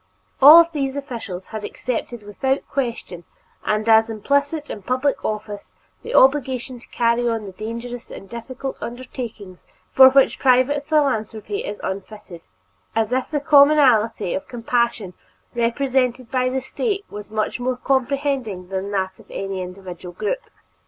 All 0.41 0.57
of 0.57 0.71
these 0.71 0.95
officials 0.95 1.45
had 1.49 1.63
accepted 1.63 2.23
without 2.23 2.67
question 2.67 3.23
and 3.63 3.87
as 3.87 4.09
implicit 4.09 4.67
in 4.67 4.81
public 4.81 5.23
office 5.23 5.73
the 6.01 6.15
obligation 6.15 6.79
to 6.79 6.87
carry 6.87 7.29
on 7.29 7.45
the 7.45 7.51
dangerous 7.51 8.09
and 8.09 8.27
difficult 8.27 8.77
undertakings 8.81 9.63
for 9.91 10.09
which 10.09 10.39
private 10.39 10.87
philanthropy 10.87 11.63
is 11.63 11.79
unfitted, 11.83 12.41
as 12.95 13.11
if 13.11 13.29
the 13.29 13.39
commonalty 13.39 14.33
of 14.33 14.47
compassion 14.47 15.13
represented 15.53 16.31
by 16.31 16.49
the 16.49 16.61
State 16.61 17.05
was 17.11 17.29
more 17.29 17.77
comprehending 17.77 18.69
than 18.69 18.89
that 18.89 19.19
of 19.19 19.29
any 19.29 19.61
individual 19.61 20.13
group. 20.13 20.41